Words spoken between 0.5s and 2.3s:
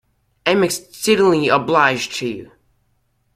am exceedingly obliged to